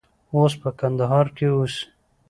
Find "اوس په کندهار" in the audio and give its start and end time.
0.35-1.27